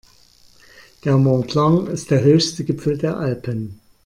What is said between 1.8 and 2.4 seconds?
ist der